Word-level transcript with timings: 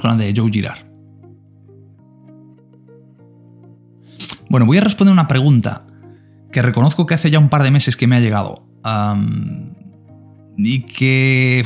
Con 0.00 0.10
la 0.10 0.16
de 0.16 0.32
Joe 0.36 0.50
Girard. 0.50 0.92
Bueno, 4.48 4.66
voy 4.66 4.78
a 4.78 4.82
responder 4.82 5.12
una 5.12 5.28
pregunta 5.28 5.86
que 6.52 6.60
reconozco 6.62 7.06
que 7.06 7.14
hace 7.14 7.30
ya 7.30 7.38
un 7.38 7.48
par 7.48 7.62
de 7.62 7.70
meses 7.70 7.96
que 7.96 8.06
me 8.06 8.16
ha 8.16 8.20
llegado. 8.20 8.66
y 10.58 10.80
que 10.82 11.64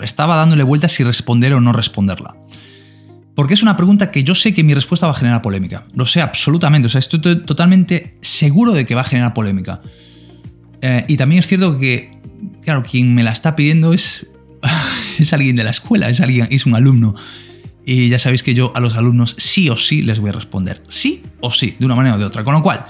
estaba 0.00 0.36
dándole 0.36 0.62
vueltas 0.62 0.92
si 0.92 1.02
responder 1.04 1.52
o 1.54 1.60
no 1.60 1.72
responderla. 1.72 2.36
Porque 3.34 3.54
es 3.54 3.62
una 3.62 3.76
pregunta 3.76 4.10
que 4.10 4.24
yo 4.24 4.34
sé 4.34 4.52
que 4.52 4.64
mi 4.64 4.74
respuesta 4.74 5.06
va 5.06 5.12
a 5.12 5.16
generar 5.16 5.42
polémica. 5.42 5.86
Lo 5.94 6.06
sé 6.06 6.20
absolutamente. 6.20 6.86
O 6.86 6.90
sea, 6.90 6.98
estoy 6.98 7.20
totalmente 7.20 8.18
seguro 8.20 8.72
de 8.72 8.84
que 8.84 8.94
va 8.94 9.02
a 9.02 9.04
generar 9.04 9.34
polémica. 9.34 9.80
Eh, 10.80 11.04
y 11.08 11.16
también 11.16 11.40
es 11.40 11.46
cierto 11.46 11.78
que, 11.78 12.10
claro, 12.62 12.82
quien 12.82 13.14
me 13.14 13.22
la 13.22 13.30
está 13.30 13.54
pidiendo 13.54 13.92
es, 13.92 14.28
es 15.18 15.32
alguien 15.32 15.56
de 15.56 15.64
la 15.64 15.70
escuela, 15.70 16.08
es, 16.08 16.20
alguien, 16.20 16.48
es 16.50 16.66
un 16.66 16.74
alumno. 16.74 17.14
Y 17.84 18.08
ya 18.08 18.18
sabéis 18.18 18.42
que 18.42 18.54
yo 18.54 18.72
a 18.74 18.80
los 18.80 18.96
alumnos 18.96 19.34
sí 19.38 19.70
o 19.70 19.76
sí 19.76 20.02
les 20.02 20.20
voy 20.20 20.30
a 20.30 20.34
responder. 20.34 20.82
Sí 20.88 21.22
o 21.40 21.50
sí, 21.50 21.76
de 21.78 21.86
una 21.86 21.94
manera 21.94 22.16
o 22.16 22.18
de 22.18 22.24
otra. 22.24 22.44
Con 22.44 22.54
lo 22.54 22.62
cual, 22.62 22.84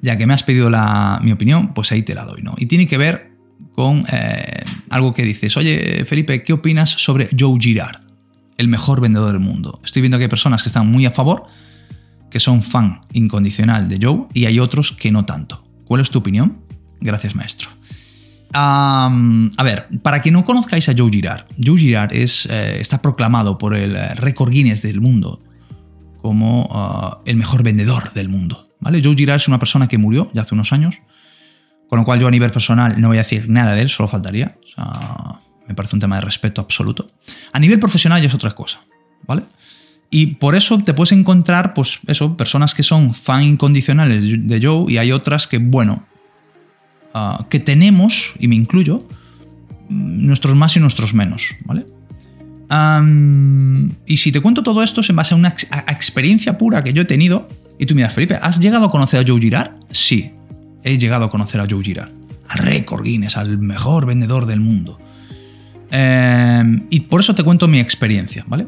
ya 0.00 0.16
que 0.16 0.26
me 0.26 0.34
has 0.34 0.42
pedido 0.42 0.70
la, 0.70 1.20
mi 1.22 1.32
opinión, 1.32 1.74
pues 1.74 1.90
ahí 1.92 2.02
te 2.02 2.14
la 2.14 2.24
doy, 2.24 2.42
¿no? 2.42 2.54
Y 2.58 2.66
tiene 2.66 2.86
que 2.86 2.98
ver 2.98 3.32
con 3.72 4.06
eh, 4.12 4.62
algo 4.90 5.12
que 5.12 5.24
dices. 5.24 5.56
Oye, 5.56 6.04
Felipe, 6.04 6.42
¿qué 6.42 6.52
opinas 6.52 6.90
sobre 6.90 7.28
Joe 7.36 7.58
Girard? 7.60 8.04
el 8.58 8.68
mejor 8.68 9.00
vendedor 9.00 9.32
del 9.32 9.40
mundo. 9.40 9.80
Estoy 9.84 10.02
viendo 10.02 10.18
que 10.18 10.24
hay 10.24 10.30
personas 10.30 10.62
que 10.62 10.68
están 10.68 10.90
muy 10.90 11.06
a 11.06 11.10
favor, 11.10 11.46
que 12.30 12.40
son 12.40 12.62
fan 12.62 13.00
incondicional 13.12 13.88
de 13.88 13.98
Joe, 14.00 14.26
y 14.32 14.46
hay 14.46 14.58
otros 14.58 14.92
que 14.92 15.10
no 15.10 15.24
tanto. 15.24 15.64
¿Cuál 15.84 16.00
es 16.00 16.10
tu 16.10 16.18
opinión? 16.18 16.58
Gracias, 17.00 17.34
maestro. 17.34 17.70
A 18.54 19.62
ver, 19.62 19.86
para 20.02 20.22
que 20.22 20.30
no 20.30 20.44
conozcáis 20.44 20.88
a 20.88 20.94
Joe 20.96 21.10
Girard, 21.10 21.46
Joe 21.62 21.78
Girard 21.78 22.12
es, 22.12 22.46
eh, 22.46 22.80
está 22.80 23.02
proclamado 23.02 23.58
por 23.58 23.74
el 23.74 23.96
eh, 23.96 24.14
récord 24.14 24.50
Guinness 24.50 24.82
del 24.82 25.00
mundo 25.00 25.42
como 26.22 26.68
ah, 26.72 27.20
el 27.26 27.36
mejor 27.36 27.62
vendedor 27.62 28.12
del 28.14 28.28
mundo. 28.28 28.68
¿vale? 28.80 29.02
Joe 29.02 29.14
Girard 29.14 29.36
es 29.36 29.48
una 29.48 29.58
persona 29.58 29.88
que 29.88 29.98
murió 29.98 30.30
ya 30.32 30.42
hace 30.42 30.54
unos 30.54 30.72
años, 30.72 30.96
con 31.88 31.98
lo 31.98 32.04
cual 32.04 32.20
yo 32.20 32.28
a 32.28 32.30
nivel 32.30 32.50
personal 32.50 32.98
no 33.00 33.08
voy 33.08 33.18
a 33.18 33.20
decir 33.20 33.48
nada 33.48 33.74
de 33.74 33.82
él, 33.82 33.88
solo 33.88 34.08
faltaría. 34.08 34.56
O 34.64 34.68
sea, 34.68 35.40
me 35.68 35.74
parece 35.74 35.96
un 35.96 36.00
tema 36.00 36.16
de 36.16 36.22
respeto 36.22 36.60
absoluto. 36.60 37.08
A 37.52 37.58
nivel 37.58 37.78
profesional 37.78 38.20
ya 38.20 38.28
es 38.28 38.34
otra 38.34 38.52
cosa, 38.52 38.80
¿vale? 39.26 39.44
Y 40.10 40.26
por 40.36 40.54
eso 40.54 40.78
te 40.78 40.94
puedes 40.94 41.12
encontrar, 41.12 41.74
pues 41.74 41.98
eso, 42.06 42.36
personas 42.36 42.74
que 42.74 42.82
son 42.82 43.14
fan 43.14 43.42
incondicionales 43.42 44.24
de 44.46 44.60
Joe 44.62 44.92
y 44.92 44.98
hay 44.98 45.12
otras 45.12 45.46
que, 45.46 45.58
bueno, 45.58 46.06
ah, 47.14 47.46
que 47.48 47.60
tenemos, 47.60 48.34
y 48.38 48.48
me 48.48 48.56
incluyo, 48.56 49.06
nuestros 49.88 50.54
más 50.54 50.76
y 50.76 50.80
nuestros 50.80 51.14
menos, 51.14 51.54
¿vale? 51.64 51.86
y 54.06 54.16
si 54.16 54.32
te 54.32 54.40
cuento 54.40 54.64
todo 54.64 54.82
esto 54.82 55.02
es 55.02 55.10
en 55.10 55.14
base 55.14 55.34
a 55.34 55.36
una 55.36 55.54
experiencia 55.86 56.58
pura 56.58 56.82
que 56.82 56.92
yo 56.92 57.02
he 57.02 57.04
tenido, 57.04 57.48
y 57.78 57.86
tú 57.86 57.94
miras, 57.94 58.12
Felipe, 58.12 58.38
¿has 58.40 58.58
llegado 58.58 58.86
a 58.86 58.90
conocer 58.90 59.20
a 59.20 59.24
Joe 59.26 59.40
Girard? 59.40 59.72
Sí, 59.90 60.32
he 60.82 60.98
llegado 60.98 61.26
a 61.26 61.30
conocer 61.30 61.60
a 61.60 61.66
Joe 61.70 61.84
Girard, 61.84 62.10
al 62.48 62.58
récord 62.58 63.04
Guinness, 63.04 63.36
al 63.36 63.58
mejor 63.58 64.06
vendedor 64.06 64.46
del 64.46 64.60
mundo. 64.60 64.98
Em, 65.90 66.86
y 66.90 67.00
por 67.00 67.20
eso 67.20 67.34
te 67.34 67.44
cuento 67.44 67.68
mi 67.68 67.78
experiencia, 67.78 68.44
¿vale? 68.48 68.66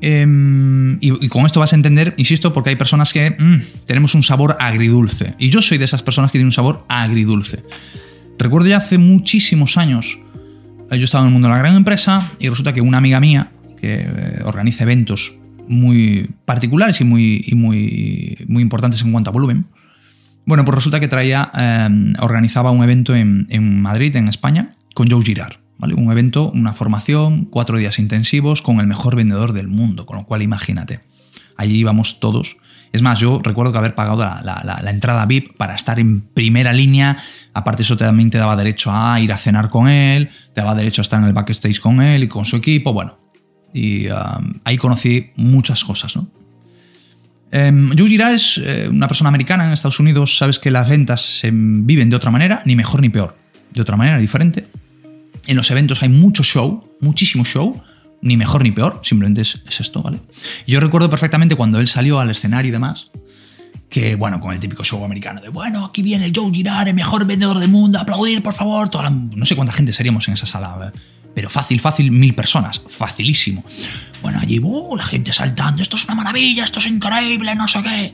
Em, 0.00 0.98
y, 1.00 1.28
con 1.28 1.44
esto 1.44 1.60
vas 1.60 1.72
a 1.72 1.76
entender, 1.76 2.14
insisto, 2.16 2.52
porque 2.52 2.70
hay 2.70 2.76
personas 2.76 3.12
que 3.12 3.30
mm, 3.30 3.86
tenemos 3.86 4.14
un 4.14 4.22
sabor 4.22 4.56
agridulce. 4.60 5.34
Y 5.38 5.50
yo 5.50 5.60
soy 5.60 5.78
de 5.78 5.84
esas 5.84 6.02
personas 6.02 6.30
que 6.30 6.38
tienen 6.38 6.46
un 6.46 6.52
sabor 6.52 6.84
agridulce. 6.88 7.64
Recuerdo 8.38 8.68
ya 8.68 8.76
hace 8.76 8.98
muchísimos 8.98 9.76
años, 9.76 10.20
yo 10.90 11.04
estaba 11.04 11.22
en 11.22 11.28
el 11.28 11.32
mundo 11.32 11.48
de 11.48 11.54
la 11.54 11.58
gran 11.58 11.76
empresa 11.76 12.30
y 12.38 12.48
resulta 12.48 12.72
que 12.72 12.80
una 12.80 12.98
amiga 12.98 13.18
mía, 13.20 13.50
que 13.80 14.06
eh, 14.08 14.40
organiza 14.44 14.84
eventos 14.84 15.34
muy 15.66 16.30
particulares 16.44 17.00
y 17.00 17.04
muy, 17.04 17.44
muy, 17.54 18.38
muy 18.46 18.62
importantes 18.62 19.02
en 19.02 19.12
cuanto 19.12 19.30
a 19.30 19.32
volumen, 19.32 19.66
bueno, 20.46 20.64
pues 20.64 20.76
resulta 20.76 20.98
que 20.98 21.08
traía, 21.08 21.50
em, 21.54 22.14
organizaba 22.20 22.70
un 22.70 22.82
evento 22.82 23.14
en, 23.14 23.46
en 23.50 23.82
Madrid, 23.82 24.14
en 24.16 24.28
España, 24.28 24.70
con 24.94 25.10
Joe 25.10 25.22
Girard. 25.22 25.56
Un 25.80 26.10
evento, 26.10 26.50
una 26.50 26.72
formación, 26.72 27.44
cuatro 27.44 27.78
días 27.78 27.98
intensivos 27.98 28.62
con 28.62 28.80
el 28.80 28.86
mejor 28.86 29.14
vendedor 29.14 29.52
del 29.52 29.68
mundo, 29.68 30.06
con 30.06 30.16
lo 30.16 30.24
cual 30.24 30.42
imagínate, 30.42 31.00
allí 31.56 31.78
íbamos 31.78 32.18
todos. 32.18 32.56
Es 32.92 33.02
más, 33.02 33.18
yo 33.20 33.40
recuerdo 33.42 33.70
que 33.70 33.78
haber 33.78 33.94
pagado 33.94 34.18
la, 34.18 34.82
entrada 34.90 35.26
VIP 35.26 35.56
para 35.56 35.74
estar 35.74 35.98
en 35.98 36.20
primera 36.20 36.72
línea, 36.72 37.18
aparte 37.52 37.82
eso 37.82 37.96
también 37.96 38.30
te 38.30 38.38
daba 38.38 38.56
derecho 38.56 38.90
a 38.92 39.20
ir 39.20 39.32
a 39.32 39.38
cenar 39.38 39.68
con 39.68 39.88
él, 39.88 40.30
te 40.54 40.62
daba 40.62 40.74
derecho 40.74 41.02
a 41.02 41.04
estar 41.04 41.20
en 41.20 41.26
el 41.26 41.32
backstage 41.32 41.80
con 41.80 42.00
él 42.00 42.24
y 42.24 42.28
con 42.28 42.44
su 42.44 42.56
equipo, 42.56 42.92
bueno, 42.92 43.18
y 43.72 44.08
um, 44.08 44.54
ahí 44.64 44.78
conocí 44.78 45.30
muchas 45.36 45.84
cosas, 45.84 46.16
¿no? 46.16 46.28
Joe 47.50 48.08
Girard 48.08 48.34
es 48.34 48.60
eh, 48.62 48.88
una 48.90 49.08
persona 49.08 49.28
americana 49.28 49.66
en 49.66 49.72
Estados 49.72 50.00
Unidos, 50.00 50.36
sabes 50.36 50.58
que 50.58 50.70
las 50.70 50.86
ventas 50.86 51.22
se 51.22 51.50
viven 51.50 52.10
de 52.10 52.16
otra 52.16 52.30
manera, 52.30 52.60
ni 52.66 52.76
mejor 52.76 53.00
ni 53.00 53.08
peor, 53.08 53.38
de 53.72 53.80
otra 53.80 53.96
manera 53.96 54.18
diferente. 54.18 54.66
En 55.48 55.56
los 55.56 55.70
eventos 55.70 56.02
hay 56.02 56.10
mucho 56.10 56.42
show, 56.44 56.84
muchísimo 57.00 57.42
show, 57.42 57.74
ni 58.20 58.36
mejor 58.36 58.62
ni 58.62 58.70
peor, 58.70 59.00
simplemente 59.02 59.40
es, 59.40 59.80
esto, 59.80 60.02
¿vale? 60.02 60.20
Yo 60.66 60.78
recuerdo 60.78 61.08
perfectamente 61.08 61.56
cuando 61.56 61.80
él 61.80 61.88
salió 61.88 62.20
al 62.20 62.30
escenario 62.30 62.68
y 62.68 62.72
demás, 62.72 63.08
que 63.88 64.14
bueno, 64.14 64.40
con 64.40 64.52
el 64.52 64.60
típico 64.60 64.84
show 64.84 65.02
americano 65.02 65.40
de 65.40 65.48
bueno, 65.48 65.86
aquí 65.86 66.02
viene 66.02 66.26
el 66.26 66.32
Joe 66.36 66.52
Girard, 66.52 66.88
el 66.88 66.94
mejor 66.94 67.24
vendedor 67.24 67.58
del 67.58 67.70
mundo, 67.70 67.98
aplaudir 67.98 68.42
por 68.42 68.52
favor, 68.52 68.90
toda 68.90 69.08
no 69.08 69.46
sé 69.46 69.56
cuánta 69.56 69.72
gente 69.72 69.94
seríamos 69.94 70.28
en 70.28 70.34
esa 70.34 70.44
sala, 70.44 70.92
pero 71.34 71.48
fácil, 71.48 71.80
fácil, 71.80 72.10
mil 72.10 72.34
personas, 72.34 72.82
facilísimo. 72.86 73.64
Bueno, 74.22 74.40
allí, 74.40 74.58
uh, 74.60 74.96
la 74.96 75.04
gente 75.04 75.32
saltando, 75.32 75.82
esto 75.82 75.96
es 75.96 76.04
una 76.04 76.14
maravilla, 76.14 76.64
esto 76.64 76.80
es 76.80 76.86
increíble, 76.86 77.54
no 77.54 77.68
sé 77.68 77.82
qué. 77.82 78.12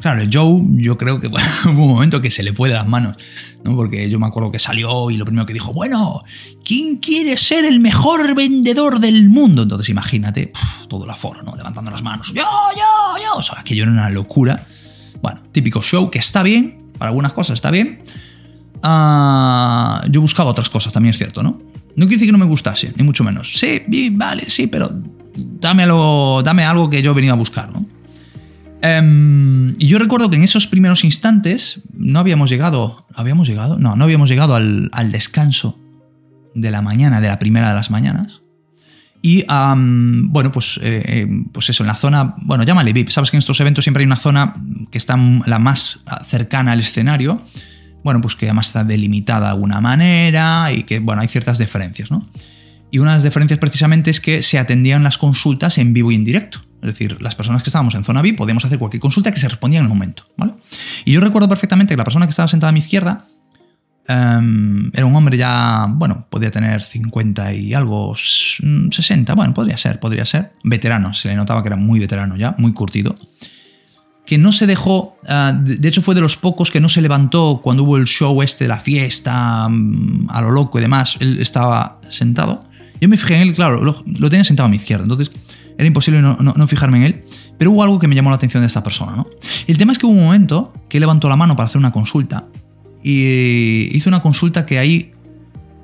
Claro, 0.00 0.22
el 0.22 0.30
Joe, 0.32 0.62
yo 0.76 0.96
creo 0.96 1.20
que 1.20 1.28
bueno, 1.28 1.48
hubo 1.66 1.84
un 1.84 1.92
momento 1.94 2.20
que 2.22 2.30
se 2.30 2.42
le 2.42 2.52
fue 2.52 2.68
de 2.68 2.74
las 2.74 2.86
manos, 2.86 3.16
¿no? 3.64 3.74
Porque 3.74 4.08
yo 4.08 4.18
me 4.18 4.26
acuerdo 4.26 4.52
que 4.52 4.58
salió 4.58 5.10
y 5.10 5.16
lo 5.16 5.24
primero 5.24 5.46
que 5.46 5.52
dijo, 5.52 5.72
bueno, 5.72 6.22
¿quién 6.64 6.96
quiere 6.96 7.36
ser 7.36 7.64
el 7.64 7.80
mejor 7.80 8.34
vendedor 8.34 9.00
del 9.00 9.28
mundo? 9.28 9.62
Entonces 9.62 9.88
imagínate, 9.88 10.52
todo 10.88 11.04
el 11.04 11.10
aforo, 11.10 11.42
¿no? 11.42 11.56
Levantando 11.56 11.90
las 11.90 12.02
manos, 12.02 12.28
yo, 12.28 12.44
yo, 12.76 13.22
yo. 13.22 13.36
O 13.36 13.42
sea, 13.42 13.60
aquello 13.60 13.82
era 13.82 13.92
una 13.92 14.10
locura. 14.10 14.66
Bueno, 15.20 15.40
típico 15.52 15.82
show 15.82 16.10
que 16.10 16.18
está 16.18 16.42
bien, 16.42 16.90
para 16.98 17.08
algunas 17.08 17.32
cosas 17.32 17.54
está 17.54 17.70
bien. 17.70 18.02
Ah, 18.82 20.04
yo 20.10 20.20
buscaba 20.20 20.50
otras 20.50 20.68
cosas, 20.68 20.92
también 20.92 21.10
es 21.10 21.18
cierto, 21.18 21.42
¿no? 21.42 21.52
No 21.94 22.06
quiere 22.06 22.16
decir 22.16 22.28
que 22.28 22.32
no 22.32 22.38
me 22.38 22.46
gustase, 22.46 22.92
ni 22.96 23.04
mucho 23.04 23.22
menos. 23.22 23.52
Sí, 23.54 23.82
vale, 24.12 24.48
sí, 24.48 24.66
pero 24.66 24.90
dame 25.34 25.84
algo 25.84 26.90
que 26.90 27.02
yo 27.02 27.12
he 27.12 27.14
venido 27.14 27.34
a 27.34 27.36
buscar, 27.36 27.70
¿no? 27.72 27.82
Em, 28.82 29.76
y 29.78 29.86
yo 29.86 29.98
recuerdo 30.00 30.28
que 30.28 30.36
en 30.36 30.42
esos 30.42 30.66
primeros 30.66 31.04
instantes 31.04 31.82
no 31.94 32.18
habíamos 32.18 32.50
llegado. 32.50 33.06
¿Habíamos 33.14 33.46
llegado? 33.46 33.78
No, 33.78 33.94
no 33.94 34.04
habíamos 34.04 34.28
llegado 34.28 34.56
al, 34.56 34.90
descanso 35.12 35.78
de 36.54 36.70
la 36.72 36.82
mañana, 36.82 37.20
de 37.20 37.28
la 37.28 37.38
primera 37.38 37.68
de 37.68 37.74
las 37.74 37.90
mañanas. 37.90 38.40
Y 39.24 39.46
bueno, 39.46 40.50
pues, 40.50 40.80
eh, 40.82 41.02
eh, 41.06 41.44
pues 41.52 41.70
eso, 41.70 41.84
en 41.84 41.86
la 41.86 41.94
zona, 41.94 42.34
bueno, 42.38 42.64
llámale 42.64 42.92
VIP, 42.92 43.10
sabes 43.10 43.30
que 43.30 43.36
en 43.36 43.38
estos 43.38 43.60
eventos 43.60 43.84
siempre 43.84 44.02
hay 44.02 44.06
una 44.06 44.16
zona 44.16 44.56
que 44.90 44.98
está 44.98 45.16
la 45.46 45.60
más 45.60 46.00
cercana 46.26 46.72
al 46.72 46.80
escenario, 46.80 47.40
bueno, 48.02 48.20
pues 48.20 48.34
que 48.34 48.46
además 48.46 48.66
está 48.66 48.82
delimitada 48.82 49.46
de 49.46 49.52
alguna 49.52 49.80
manera 49.80 50.72
y 50.72 50.82
que, 50.82 50.98
bueno, 50.98 51.22
hay 51.22 51.28
ciertas 51.28 51.58
diferencias, 51.58 52.10
¿no? 52.10 52.26
Y 52.92 52.98
una 52.98 53.12
de 53.12 53.16
las 53.16 53.24
diferencias 53.24 53.58
precisamente 53.58 54.10
es 54.10 54.20
que 54.20 54.42
se 54.42 54.58
atendían 54.58 55.02
las 55.02 55.16
consultas 55.16 55.78
en 55.78 55.94
vivo 55.94 56.12
y 56.12 56.14
en 56.14 56.24
directo. 56.24 56.60
Es 56.82 56.88
decir, 56.88 57.22
las 57.22 57.34
personas 57.34 57.62
que 57.62 57.70
estábamos 57.70 57.94
en 57.94 58.04
zona 58.04 58.20
VIP 58.20 58.36
podíamos 58.36 58.66
hacer 58.66 58.78
cualquier 58.78 59.00
consulta 59.00 59.32
que 59.32 59.40
se 59.40 59.48
respondía 59.48 59.78
en 59.78 59.86
el 59.86 59.88
momento, 59.88 60.26
¿vale? 60.36 60.52
Y 61.06 61.12
yo 61.12 61.22
recuerdo 61.22 61.48
perfectamente 61.48 61.94
que 61.94 61.96
la 61.96 62.04
persona 62.04 62.26
que 62.26 62.30
estaba 62.30 62.48
sentada 62.48 62.68
a 62.68 62.72
mi 62.72 62.80
izquierda 62.80 63.24
em, 64.06 64.90
era 64.92 65.06
un 65.06 65.16
hombre 65.16 65.38
ya, 65.38 65.86
bueno, 65.88 66.26
podía 66.28 66.50
tener 66.50 66.82
50 66.82 67.54
y 67.54 67.72
algo, 67.72 68.14
60, 68.14 69.34
bueno, 69.34 69.54
podría 69.54 69.78
ser, 69.78 69.98
podría 69.98 70.26
ser. 70.26 70.52
Veterano, 70.62 71.14
se 71.14 71.28
le 71.28 71.34
notaba 71.34 71.62
que 71.62 71.68
era 71.68 71.76
muy 71.76 71.98
veterano 71.98 72.36
ya, 72.36 72.54
muy 72.58 72.74
curtido 72.74 73.14
que 74.26 74.38
no 74.38 74.52
se 74.52 74.66
dejó, 74.66 75.16
ah, 75.28 75.52
de 75.58 75.88
hecho 75.88 76.00
fue 76.00 76.14
de 76.14 76.20
los 76.20 76.36
pocos 76.36 76.70
que 76.70 76.80
no 76.80 76.88
se 76.88 77.02
levantó 77.02 77.60
cuando 77.62 77.82
hubo 77.82 77.96
el 77.96 78.04
show 78.04 78.40
este 78.42 78.64
de 78.64 78.68
la 78.68 78.78
fiesta, 78.78 79.68
mm, 79.68 80.28
a 80.30 80.40
lo 80.40 80.50
loco 80.50 80.78
y 80.78 80.82
demás, 80.82 81.16
él 81.20 81.40
estaba 81.40 82.00
sentado. 82.08 82.60
Yo 83.02 83.08
me 83.08 83.16
fijé 83.16 83.34
en 83.34 83.48
él, 83.48 83.54
claro, 83.54 83.82
lo, 83.82 84.30
tenía 84.30 84.44
sentado 84.44 84.68
a 84.68 84.70
mi 84.70 84.76
izquierda, 84.76 85.02
entonces 85.02 85.32
era 85.76 85.84
imposible 85.88 86.22
no, 86.22 86.66
fijarme 86.68 86.98
en 86.98 87.02
él, 87.02 87.24
pero 87.58 87.72
hubo 87.72 87.82
algo 87.82 87.98
que 87.98 88.06
me 88.06 88.14
llamó 88.14 88.30
la 88.30 88.36
atención 88.36 88.62
de 88.62 88.68
esta 88.68 88.84
persona, 88.84 89.16
¿no? 89.16 89.26
El 89.66 89.76
tema 89.76 89.90
es 89.90 89.98
que 89.98 90.06
hubo 90.06 90.12
un 90.12 90.22
momento 90.22 90.72
que 90.88 91.00
levantó 91.00 91.28
la 91.28 91.34
mano 91.34 91.56
para 91.56 91.66
hacer 91.66 91.80
una 91.80 91.90
consulta 91.90 92.46
y 93.02 93.88
hizo 93.92 94.08
una 94.08 94.22
consulta 94.22 94.64
que 94.64 94.78
ahí, 94.78 95.10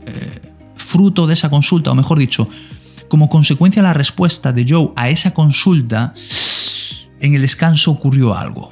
eh, 0.06 0.53
fruto 0.76 1.26
de 1.26 1.35
esa 1.35 1.50
consulta, 1.50 1.91
o 1.91 1.97
mejor 1.97 2.20
dicho, 2.20 2.49
como 3.09 3.29
consecuencia 3.29 3.82
de 3.82 3.88
la 3.88 3.94
respuesta 3.94 4.53
de 4.53 4.64
Joe 4.69 4.93
a 4.94 5.09
esa 5.09 5.35
consulta, 5.35 6.14
en 7.19 7.35
el 7.35 7.43
descanso 7.43 7.91
ocurrió 7.91 8.38
algo. 8.38 8.69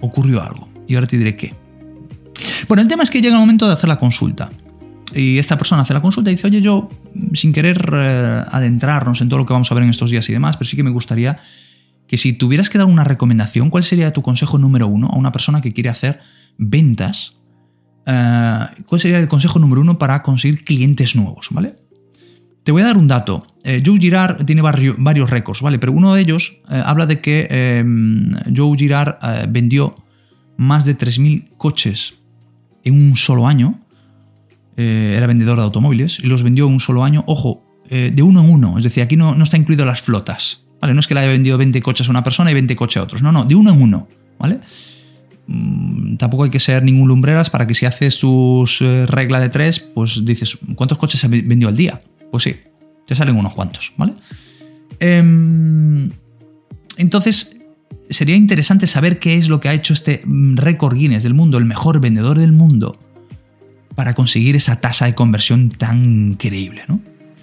Ocurrió 0.00 0.42
algo. 0.42 0.68
Y 0.88 0.96
ahora 0.96 1.06
te 1.06 1.16
diré 1.16 1.36
qué. 1.36 1.54
Bueno, 2.66 2.82
el 2.82 2.88
tema 2.88 3.04
es 3.04 3.10
que 3.10 3.22
llega 3.22 3.36
el 3.36 3.40
momento 3.40 3.68
de 3.68 3.74
hacer 3.74 3.88
la 3.88 4.00
consulta. 4.00 4.50
Y 5.14 5.38
esta 5.38 5.56
persona 5.56 5.82
hace 5.82 5.94
la 5.94 6.02
consulta 6.02 6.30
y 6.30 6.34
dice, 6.34 6.46
oye, 6.46 6.60
yo, 6.60 6.88
sin 7.34 7.52
querer 7.52 7.90
eh, 7.92 8.44
adentrarnos 8.50 9.20
en 9.20 9.28
todo 9.28 9.38
lo 9.38 9.46
que 9.46 9.52
vamos 9.52 9.70
a 9.70 9.74
ver 9.74 9.84
en 9.84 9.90
estos 9.90 10.10
días 10.10 10.28
y 10.28 10.32
demás, 10.32 10.56
pero 10.56 10.68
sí 10.68 10.76
que 10.76 10.82
me 10.82 10.90
gustaría 10.90 11.38
que 12.06 12.16
si 12.16 12.32
tuvieras 12.32 12.70
que 12.70 12.78
dar 12.78 12.86
una 12.86 13.04
recomendación, 13.04 13.70
¿cuál 13.70 13.84
sería 13.84 14.12
tu 14.12 14.22
consejo 14.22 14.58
número 14.58 14.86
uno 14.86 15.08
a 15.12 15.16
una 15.16 15.32
persona 15.32 15.60
que 15.60 15.72
quiere 15.72 15.88
hacer 15.90 16.20
ventas? 16.56 17.34
Eh, 18.06 18.58
¿Cuál 18.86 19.00
sería 19.00 19.18
el 19.18 19.28
consejo 19.28 19.58
número 19.58 19.80
uno 19.80 19.98
para 19.98 20.22
conseguir 20.22 20.64
clientes 20.64 21.14
nuevos? 21.16 21.48
¿Vale? 21.50 21.74
Te 22.64 22.72
voy 22.72 22.82
a 22.82 22.86
dar 22.86 22.96
un 22.96 23.08
dato. 23.08 23.42
Eh, 23.64 23.82
Joe 23.84 23.98
Girard 23.98 24.44
tiene 24.44 24.62
varios 24.62 25.30
récords, 25.30 25.62
¿vale? 25.62 25.78
Pero 25.78 25.92
uno 25.92 26.14
de 26.14 26.20
ellos 26.20 26.58
habla 26.68 27.06
de 27.06 27.20
que 27.20 27.82
Joe 28.54 28.76
Girard 28.76 29.18
vendió 29.48 29.94
más 30.58 30.84
de 30.84 30.98
3.000 30.98 31.48
coches 31.56 32.14
en 32.84 32.94
un 32.94 33.16
solo 33.16 33.46
año 33.46 33.80
eh, 34.80 35.14
era 35.16 35.26
vendedor 35.26 35.58
de 35.58 35.64
automóviles 35.64 36.20
y 36.20 36.28
los 36.28 36.44
vendió 36.44 36.68
en 36.68 36.74
un 36.74 36.80
solo 36.80 37.02
año, 37.02 37.24
ojo, 37.26 37.64
eh, 37.90 38.12
de 38.14 38.22
uno 38.22 38.44
en 38.44 38.50
uno, 38.50 38.78
es 38.78 38.84
decir, 38.84 39.02
aquí 39.02 39.16
no, 39.16 39.34
no 39.34 39.42
está 39.42 39.56
incluido 39.56 39.84
las 39.84 40.02
flotas, 40.02 40.62
¿vale? 40.80 40.94
No 40.94 41.00
es 41.00 41.08
que 41.08 41.14
le 41.14 41.20
haya 41.20 41.30
vendido 41.30 41.58
20 41.58 41.82
coches 41.82 42.06
a 42.06 42.10
una 42.10 42.22
persona 42.22 42.52
y 42.52 42.54
20 42.54 42.76
coches 42.76 42.98
a 42.98 43.02
otros, 43.02 43.20
no, 43.20 43.32
no, 43.32 43.44
de 43.44 43.56
uno 43.56 43.72
en 43.72 43.82
uno, 43.82 44.08
¿vale? 44.38 44.60
Mm, 45.48 46.14
tampoco 46.14 46.44
hay 46.44 46.50
que 46.50 46.60
ser 46.60 46.84
ningún 46.84 47.08
lumbreras 47.08 47.50
para 47.50 47.66
que 47.66 47.74
si 47.74 47.86
haces 47.86 48.20
tus 48.20 48.80
eh, 48.80 49.04
regla 49.06 49.40
de 49.40 49.48
tres, 49.48 49.80
pues 49.80 50.24
dices, 50.24 50.56
¿cuántos 50.76 50.96
coches 50.96 51.20
se 51.20 51.26
vendió 51.26 51.66
al 51.66 51.76
día? 51.76 51.98
Pues 52.30 52.44
sí, 52.44 52.54
te 53.04 53.16
salen 53.16 53.34
unos 53.34 53.54
cuantos, 53.54 53.92
¿vale? 53.96 54.12
Em, 55.00 56.08
entonces, 56.98 57.56
sería 58.10 58.36
interesante 58.36 58.86
saber 58.86 59.18
qué 59.18 59.38
es 59.38 59.48
lo 59.48 59.58
que 59.58 59.68
ha 59.70 59.74
hecho 59.74 59.92
este 59.92 60.22
mm, 60.24 60.56
récord 60.56 60.96
Guinness 60.96 61.24
del 61.24 61.34
mundo, 61.34 61.58
el 61.58 61.64
mejor 61.64 62.00
vendedor 62.00 62.38
del 62.38 62.52
mundo, 62.52 62.96
para 63.98 64.14
conseguir 64.14 64.54
esa 64.54 64.80
tasa 64.80 65.06
de 65.06 65.16
conversión 65.16 65.70
tan 65.70 66.30
increíble, 66.30 66.84
¿no? 66.86 67.00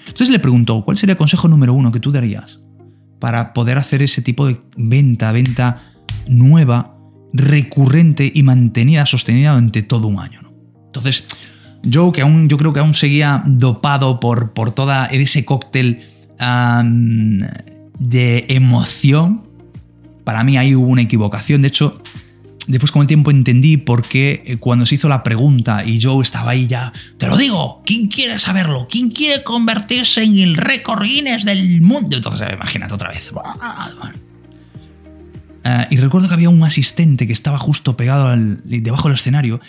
Entonces 0.07 0.29
le 0.29 0.39
preguntó, 0.39 0.85
¿cuál 0.85 0.95
sería 0.95 1.11
el 1.11 1.17
consejo 1.17 1.49
número 1.49 1.73
uno 1.73 1.91
que 1.91 1.99
tú 1.99 2.13
darías 2.13 2.63
para 3.19 3.53
poder 3.53 3.77
hacer 3.77 4.01
ese 4.01 4.21
tipo 4.21 4.47
de 4.47 4.61
venta, 4.77 5.33
venta 5.33 5.81
nueva, 6.29 6.95
recurrente 7.33 8.31
y 8.33 8.41
mantenida, 8.43 9.05
sostenida 9.05 9.51
durante 9.51 9.81
todo 9.81 10.07
un 10.07 10.17
año? 10.17 10.49
Entonces, 10.85 11.25
yo 11.83 12.13
que 12.13 12.21
aún, 12.21 12.47
yo 12.47 12.55
creo 12.55 12.71
que 12.71 12.79
aún 12.79 12.93
seguía 12.93 13.43
dopado 13.45 14.21
por, 14.21 14.53
por 14.53 14.71
todo 14.71 14.93
ese 15.11 15.43
cóctel 15.43 16.07
de 17.99 18.45
emoción, 18.47 19.43
para 20.23 20.41
mí 20.45 20.55
ahí 20.55 20.73
hubo 20.73 20.87
una 20.87 21.01
equivocación. 21.01 21.63
De 21.63 21.67
hecho, 21.67 22.01
después 22.67 22.91
con 22.91 23.01
el 23.01 23.07
tiempo 23.07 23.31
entendí 23.31 23.77
por 23.77 24.03
qué 24.03 24.43
eh, 24.45 24.57
cuando 24.57 24.85
se 24.85 24.95
hizo 24.95 25.07
la 25.07 25.23
pregunta 25.23 25.85
y 25.85 26.01
Joe 26.01 26.23
estaba 26.23 26.51
ahí 26.51 26.67
ya, 26.67 26.93
te 27.17 27.27
lo 27.27 27.37
digo, 27.37 27.81
¿quién 27.85 28.07
quiere 28.07 28.39
saberlo? 28.39 28.87
¿Quién 28.89 29.09
quiere 29.09 29.43
convertirse 29.43 30.23
en 30.23 30.37
el 30.37 30.57
récord 30.57 31.03
Guinness 31.03 31.45
del 31.45 31.81
mundo? 31.81 32.15
Entonces, 32.15 32.41
eh, 32.41 32.53
imagínate 32.53 32.93
otra 32.93 33.09
vez. 33.09 33.31
Eh, 35.63 35.87
y 35.89 35.97
recuerdo 35.97 36.27
que 36.27 36.33
había 36.33 36.49
un 36.49 36.63
asistente 36.63 37.27
que 37.27 37.33
estaba 37.33 37.57
justo 37.57 37.97
pegado 37.97 38.35
debajo 38.63 39.07
del 39.07 39.17
escenario 39.17 39.59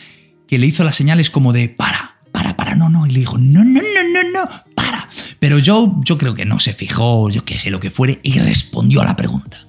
que 0.47 0.59
le 0.59 0.67
hizo 0.67 0.85
las 0.85 0.97
señales 0.97 1.31
como 1.31 1.53
de 1.53 1.69
para, 1.69 2.17
para, 2.33 2.57
para, 2.57 2.75
no, 2.75 2.89
no. 2.89 3.07
Y 3.07 3.11
le 3.11 3.21
dijo, 3.21 3.39
no, 3.39 3.65
no, 3.65 3.81
no, 3.81 4.23
no, 4.23 4.31
no, 4.31 4.49
para. 4.75 5.09
Pero 5.39 5.59
Joe, 5.65 5.91
yo 6.05 6.19
creo 6.19 6.35
que 6.35 6.45
no 6.45 6.61
se 6.61 6.73
fijó, 6.73 7.31
yo 7.31 7.45
qué 7.45 7.59
sé, 7.59 7.71
lo 7.71 7.81
que 7.81 7.91
fuere, 7.91 8.21
y 8.23 8.39
respondió 8.39 9.01
a 9.01 9.05
la 9.05 9.17
pregunta. 9.17 9.66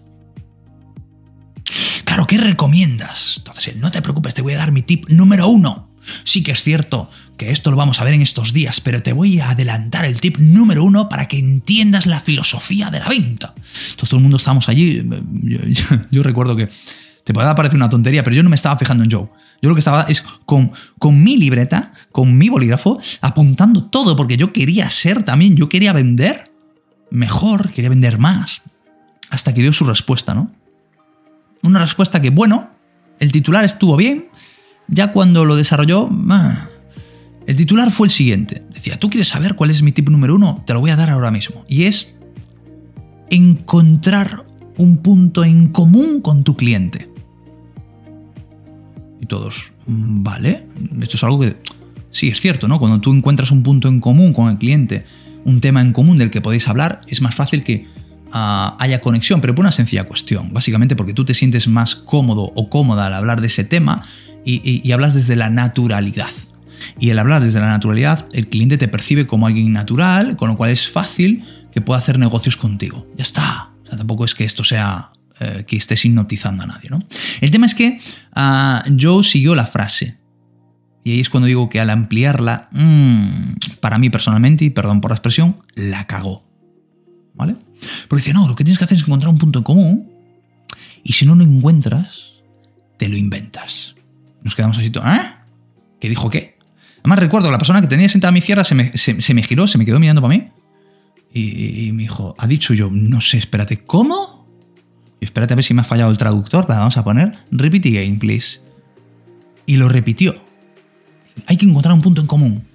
Claro, 2.07 2.25
¿qué 2.25 2.37
recomiendas? 2.37 3.33
Entonces, 3.39 3.75
no 3.75 3.91
te 3.91 4.01
preocupes, 4.01 4.33
te 4.33 4.41
voy 4.41 4.53
a 4.53 4.57
dar 4.57 4.71
mi 4.71 4.81
tip 4.81 5.09
número 5.09 5.49
uno. 5.49 5.89
Sí 6.23 6.41
que 6.41 6.53
es 6.53 6.63
cierto 6.63 7.11
que 7.35 7.51
esto 7.51 7.69
lo 7.69 7.75
vamos 7.75 7.99
a 7.99 8.05
ver 8.05 8.13
en 8.13 8.21
estos 8.21 8.53
días, 8.53 8.79
pero 8.79 9.03
te 9.03 9.11
voy 9.11 9.41
a 9.41 9.49
adelantar 9.49 10.05
el 10.05 10.21
tip 10.21 10.37
número 10.37 10.85
uno 10.85 11.09
para 11.09 11.27
que 11.27 11.37
entiendas 11.37 12.05
la 12.05 12.21
filosofía 12.21 12.89
de 12.91 13.01
la 13.01 13.09
venta. 13.09 13.53
todo 13.97 14.15
el 14.15 14.21
mundo 14.21 14.37
estábamos 14.37 14.69
allí. 14.69 15.03
Yo, 16.09 16.23
recuerdo 16.23 16.55
que 16.55 16.69
te 17.25 17.33
puede 17.33 17.53
parecer 17.55 17.75
una 17.75 17.89
tontería, 17.89 18.23
pero 18.23 18.37
yo 18.37 18.41
no 18.43 18.49
me 18.49 18.55
estaba 18.55 18.77
fijando 18.77 19.03
en 19.03 19.11
Joe. 19.11 19.27
Yo 19.61 19.67
lo 19.67 19.75
que 19.75 19.79
estaba 19.79 20.03
es 20.03 20.21
con, 20.21 20.71
con 20.97 21.21
mi 21.21 21.35
libreta, 21.35 21.91
con 22.13 22.37
mi 22.37 22.47
bolígrafo, 22.47 23.01
apuntando 23.19 23.83
todo, 23.83 24.15
porque 24.15 24.37
yo 24.37 24.53
quería 24.53 24.89
ser 24.89 25.23
también, 25.23 25.57
yo 25.57 25.67
quería 25.67 25.91
vender 25.91 26.53
mejor, 27.11 27.69
quería 27.73 27.89
vender 27.89 28.17
más. 28.17 28.61
Hasta 29.29 29.53
que 29.53 29.61
dio 29.61 29.73
su 29.73 29.83
respuesta, 29.83 30.33
¿no? 30.33 30.56
Una 31.67 31.81
respuesta 31.81 32.21
que, 32.21 32.29
bueno, 32.29 32.69
el 33.19 33.33
titular 33.33 33.65
estuvo 33.65 33.97
bien, 33.97 34.29
ya 34.87 35.11
cuando 35.11 35.43
lo 35.43 35.57
desarrolló, 35.57 36.09
ah, 36.29 36.69
el 37.45 37.57
titular 37.57 37.91
fue 37.91 38.07
el 38.07 38.11
siguiente. 38.11 38.63
Decía, 38.73 38.97
¿tú 38.97 39.09
quieres 39.09 39.27
saber 39.27 39.55
cuál 39.55 39.69
es 39.69 39.81
mi 39.81 39.91
tip 39.91 40.09
número 40.09 40.35
uno? 40.35 40.63
Te 40.65 40.73
lo 40.73 40.79
voy 40.79 40.91
a 40.91 40.95
dar 40.95 41.09
ahora 41.09 41.29
mismo. 41.29 41.65
Y 41.67 41.83
es 41.83 42.17
encontrar 43.29 44.45
un 44.77 44.97
punto 44.99 45.43
en 45.43 45.67
común 45.67 46.21
con 46.21 46.45
tu 46.45 46.55
cliente. 46.55 47.09
Y 49.19 49.25
todos, 49.25 49.73
mm, 49.87 50.23
vale, 50.23 50.67
esto 51.01 51.17
es 51.17 51.23
algo 51.25 51.41
que 51.41 51.57
sí 52.11 52.29
es 52.29 52.39
cierto, 52.39 52.69
¿no? 52.69 52.79
Cuando 52.79 53.01
tú 53.01 53.13
encuentras 53.13 53.51
un 53.51 53.61
punto 53.61 53.89
en 53.89 53.99
común 53.99 54.31
con 54.31 54.49
el 54.49 54.57
cliente, 54.57 55.05
un 55.43 55.59
tema 55.59 55.81
en 55.81 55.91
común 55.91 56.17
del 56.17 56.31
que 56.31 56.39
podéis 56.39 56.69
hablar, 56.69 57.01
es 57.07 57.21
más 57.21 57.35
fácil 57.35 57.63
que 57.63 57.87
haya 58.31 59.01
conexión, 59.01 59.41
pero 59.41 59.55
por 59.55 59.63
una 59.63 59.71
sencilla 59.71 60.03
cuestión, 60.05 60.53
básicamente 60.53 60.95
porque 60.95 61.13
tú 61.13 61.25
te 61.25 61.33
sientes 61.33 61.67
más 61.67 61.95
cómodo 61.95 62.51
o 62.55 62.69
cómoda 62.69 63.05
al 63.05 63.13
hablar 63.13 63.41
de 63.41 63.47
ese 63.47 63.63
tema 63.63 64.03
y, 64.45 64.91
hablas 64.91 65.13
desde 65.13 65.35
la 65.35 65.49
naturalidad. 65.49 66.31
Y 66.99 67.09
el 67.09 67.19
hablar 67.19 67.43
desde 67.43 67.59
la 67.59 67.67
naturalidad, 67.67 68.27
el 68.31 68.47
cliente 68.47 68.77
te 68.77 68.87
percibe 68.87 69.27
como 69.27 69.47
alguien 69.47 69.73
natural, 69.73 70.37
con 70.37 70.49
lo 70.49 70.57
cual 70.57 70.69
es 70.69 70.87
fácil 70.87 71.43
que 71.71 71.81
pueda 71.81 71.99
hacer 71.99 72.17
negocios 72.17 72.55
contigo. 72.55 73.07
Ya 73.17 73.23
está. 73.23 73.71
tampoco 73.89 74.25
es 74.25 74.35
que 74.35 74.45
esto 74.45 74.63
sea 74.63 75.11
eh, 75.39 75.65
que 75.67 75.75
estés 75.75 76.03
hipnotizando 76.05 76.63
a 76.63 76.65
nadie, 76.65 76.89
¿no? 76.89 76.99
El 77.41 77.51
tema 77.51 77.65
es 77.65 77.75
que 77.75 77.99
uh, 78.35 78.97
Joe 78.99 79.23
siguió 79.23 79.53
la 79.53 79.65
frase. 79.65 80.17
Y 81.03 81.11
ahí 81.11 81.19
es 81.19 81.29
cuando 81.29 81.47
digo 81.47 81.69
que 81.69 81.79
al 81.79 81.89
ampliarla, 81.89 82.69
mm, 82.71 83.53
para 83.79 83.97
mí 83.97 84.09
personalmente, 84.09 84.65
y 84.65 84.69
perdón 84.69 85.01
por 85.01 85.11
la 85.11 85.15
expresión, 85.15 85.57
la 85.75 86.07
cagó. 86.07 86.46
¿Vale? 87.37 87.55
Porque 88.07 88.23
dice, 88.23 88.33
no, 88.33 88.47
lo 88.47 88.55
que 88.55 88.63
tienes 88.63 88.77
que 88.77 88.85
hacer 88.85 88.97
es 88.97 89.03
encontrar 89.03 89.29
un 89.29 89.37
punto 89.37 89.59
en 89.59 89.63
común 89.63 90.11
y 91.03 91.13
si 91.13 91.25
no 91.25 91.35
lo 91.35 91.43
encuentras, 91.43 92.33
te 92.97 93.07
lo 93.07 93.15
inventas. 93.15 93.95
Nos 94.43 94.55
quedamos 94.55 94.77
así, 94.77 94.87
¿eh? 94.87 95.21
¿Qué 95.99 96.09
dijo 96.09 96.29
qué? 96.29 96.57
Además 96.99 97.19
recuerdo, 97.19 97.51
la 97.51 97.57
persona 97.57 97.79
que 97.79 97.87
tenía 97.87 98.09
sentada 98.09 98.29
a 98.29 98.31
mi 98.33 98.39
izquierda 98.39 98.63
se 98.63 98.75
me, 98.75 99.43
giró, 99.43 99.67
se 99.67 99.77
me 99.77 99.85
quedó 99.85 99.99
mirando 99.99 100.21
para 100.21 100.35
mí 100.35 100.49
y, 101.33 101.91
me 101.93 102.03
dijo, 102.03 102.35
ha 102.37 102.47
dicho 102.47 102.73
yo, 102.73 102.89
no 102.91 103.21
sé, 103.21 103.37
espérate, 103.37 103.83
¿cómo? 103.83 104.45
Y 105.21 105.25
espérate 105.25 105.53
a 105.53 105.55
ver 105.55 105.63
si 105.63 105.73
me 105.73 105.81
ha 105.81 105.85
fallado 105.85 106.11
el 106.11 106.17
traductor, 106.17 106.67
vamos 106.67 106.97
a 106.97 107.03
poner, 107.03 107.31
repeat 107.51 107.85
again, 107.85 108.19
please. 108.19 108.59
Y 109.65 109.77
lo 109.77 109.87
repitió. 109.87 110.35
Hay 111.45 111.57
que 111.57 111.65
encontrar 111.65 111.93
un 111.93 112.01
punto 112.01 112.19
en 112.19 112.27
común. 112.27 112.66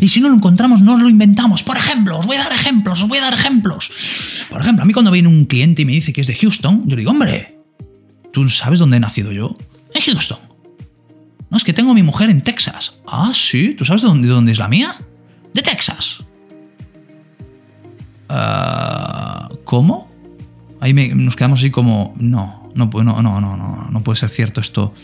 Y 0.00 0.08
si 0.08 0.20
no 0.20 0.28
lo 0.28 0.36
encontramos, 0.36 0.80
no 0.80 0.96
lo 0.96 1.08
inventamos. 1.08 1.62
Por 1.62 1.76
ejemplo, 1.76 2.18
os 2.18 2.26
voy 2.26 2.36
a 2.36 2.44
dar 2.44 2.52
ejemplos, 2.52 3.02
os 3.02 3.08
voy 3.08 3.18
a 3.18 3.22
dar 3.22 3.34
ejemplos. 3.34 3.90
Por 4.48 4.60
ejemplo, 4.60 4.82
a 4.82 4.86
mí 4.86 4.92
cuando 4.92 5.10
viene 5.10 5.28
un 5.28 5.44
cliente 5.44 5.82
y 5.82 5.84
me 5.84 5.92
dice 5.92 6.12
que 6.12 6.22
es 6.22 6.26
de 6.26 6.34
Houston, 6.34 6.84
yo 6.86 6.96
le 6.96 7.00
digo, 7.00 7.10
hombre, 7.10 7.58
¿tú 8.32 8.48
sabes 8.48 8.78
dónde 8.78 8.96
he 8.96 9.00
nacido 9.00 9.30
yo? 9.30 9.56
En 9.94 10.02
Houston. 10.02 10.38
No, 11.50 11.56
es 11.56 11.64
que 11.64 11.72
tengo 11.72 11.90
a 11.90 11.94
mi 11.94 12.02
mujer 12.02 12.30
en 12.30 12.42
Texas. 12.42 12.94
Ah, 13.06 13.32
sí, 13.34 13.74
¿tú 13.76 13.84
sabes 13.84 14.02
de 14.02 14.08
dónde, 14.08 14.28
dónde 14.28 14.52
es 14.52 14.58
la 14.58 14.68
mía? 14.68 14.96
De 15.52 15.62
Texas. 15.62 16.22
Ah, 18.28 19.48
¿Cómo? 19.64 20.08
Ahí 20.80 20.94
nos 20.94 21.36
quedamos 21.36 21.58
así 21.58 21.70
como, 21.70 22.14
no, 22.16 22.70
no, 22.74 22.88
no, 22.92 23.22
no, 23.22 23.40
no, 23.40 23.88
no, 23.90 24.02
puede 24.02 24.18
ser 24.18 24.30
cierto 24.30 24.60
esto. 24.60 24.94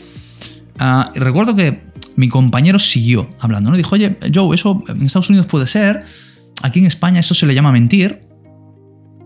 Uh, 0.81 1.19
recuerdo 1.19 1.55
que 1.55 1.83
mi 2.17 2.29
compañero 2.29 2.79
siguió 2.79 3.31
hablando, 3.41 3.71
¿no? 3.71 3.77
Dijo, 3.77 3.95
oye, 3.95 4.17
Joe, 4.35 4.55
eso 4.55 4.83
en 4.89 5.07
Estados 5.07 5.29
Unidos 5.29 5.47
puede 5.47 5.67
ser, 5.67 6.05
aquí 6.63 6.81
en 6.81 6.87
España 6.87 7.21
eso 7.21 7.35
se 7.35 7.47
le 7.47 7.55
llama 7.55 7.73
mentir. 7.73 8.21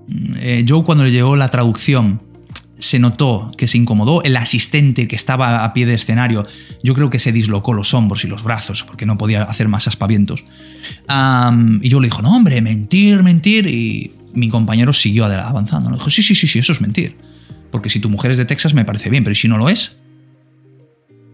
Mm, 0.09 0.35
eh, 0.37 0.65
Joe 0.69 0.85
cuando 0.85 1.05
le 1.05 1.11
llegó 1.11 1.37
la 1.37 1.49
traducción 1.49 2.21
se 2.81 2.99
notó 2.99 3.53
que 3.57 3.69
se 3.69 3.79
incomodó, 3.79 4.23
el 4.23 4.37
asistente 4.37 5.07
que 5.07 5.15
estaba 5.15 5.65
a 5.65 5.73
pie 5.73 5.87
de 5.87 5.95
escenario, 5.95 6.47
yo 6.83 6.95
creo 6.95 7.11
que 7.11 7.19
se 7.19 7.31
dislocó 7.31 7.75
los 7.75 7.95
hombros 7.95 8.25
y 8.25 8.29
los 8.29 8.43
brazos 8.43 8.83
porque 8.83 9.07
no 9.07 9.19
podía 9.19 9.43
hacer 9.45 9.69
más 9.69 9.87
aspavientos. 9.87 10.45
y 11.83 11.89
yo 11.89 12.01
le 12.01 12.07
dijo, 12.09 12.23
no 12.23 12.35
hombre, 12.35 12.61
mentir, 12.61 13.23
mentir, 13.23 13.67
y 13.67 14.13
mi 14.33 14.49
compañero 14.49 14.93
siguió 14.93 15.27
avanzando. 15.27 15.91
¿no? 15.91 15.97
Dijo, 15.97 16.11
sí, 16.11 16.23
sí, 16.23 16.35
sí, 16.35 16.49
sí, 16.49 16.59
eso 16.59 16.73
es 16.73 16.81
mentir. 16.81 17.17
Porque 17.71 17.91
si 17.91 18.01
tu 18.01 18.09
mujer 18.09 18.33
es 18.33 18.39
de 18.39 18.47
Texas 18.47 18.75
me 18.75 18.85
parece 18.85 19.11
bien, 19.11 19.23
pero 19.23 19.37
si 19.37 19.47
no 19.47 19.59
lo 19.59 19.69
es? 19.69 19.97